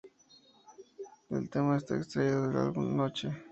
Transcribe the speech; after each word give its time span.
El 1.29 1.47
tema 1.51 1.77
está 1.77 1.95
extraído 1.95 2.47
del 2.47 2.57
álbum 2.57 2.97
Noche. 2.97 3.29